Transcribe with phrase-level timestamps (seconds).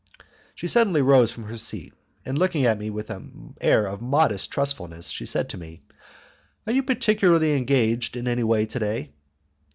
[0.55, 1.93] She suddenly rose from her seat,
[2.25, 5.83] and, looking at me with an air of modest trustfulness, she said to me,
[6.65, 9.11] "Are, you particularly engaged in any way to day?"